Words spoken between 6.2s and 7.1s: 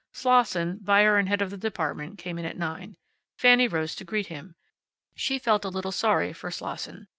for Slosson.